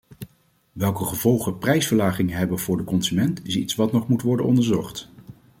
[0.73, 5.07] Welke gevolgen prijsverlagingen hebben voor de consument is iets wat nog moet worden onderzocht.